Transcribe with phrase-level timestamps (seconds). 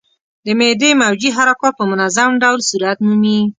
[0.45, 3.39] د معدې موجې حرکات په منظم ډول صورت مومي.